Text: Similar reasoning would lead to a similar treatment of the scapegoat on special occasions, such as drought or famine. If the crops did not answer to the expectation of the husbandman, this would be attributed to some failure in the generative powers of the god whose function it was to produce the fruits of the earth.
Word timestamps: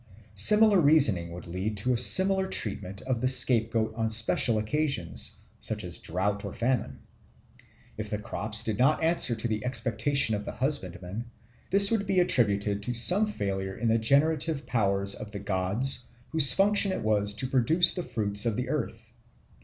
Similar 0.33 0.81
reasoning 0.81 1.31
would 1.31 1.45
lead 1.45 1.77
to 1.77 1.93
a 1.93 1.97
similar 1.99 2.47
treatment 2.47 3.03
of 3.03 3.21
the 3.21 3.27
scapegoat 3.27 3.93
on 3.93 4.09
special 4.09 4.57
occasions, 4.57 5.37
such 5.59 5.83
as 5.83 5.99
drought 5.99 6.43
or 6.43 6.53
famine. 6.53 7.01
If 7.97 8.09
the 8.09 8.17
crops 8.17 8.63
did 8.63 8.79
not 8.79 9.03
answer 9.03 9.35
to 9.35 9.47
the 9.47 9.63
expectation 9.63 10.33
of 10.33 10.43
the 10.43 10.53
husbandman, 10.53 11.25
this 11.69 11.91
would 11.91 12.07
be 12.07 12.19
attributed 12.19 12.81
to 12.81 12.95
some 12.95 13.27
failure 13.27 13.77
in 13.77 13.89
the 13.89 13.99
generative 13.99 14.65
powers 14.65 15.13
of 15.13 15.29
the 15.29 15.37
god 15.39 15.85
whose 16.29 16.51
function 16.51 16.91
it 16.91 17.03
was 17.03 17.35
to 17.35 17.45
produce 17.45 17.91
the 17.93 18.01
fruits 18.01 18.47
of 18.47 18.55
the 18.55 18.69
earth. 18.69 19.11